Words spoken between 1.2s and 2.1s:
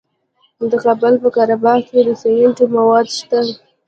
په قره باغ کې د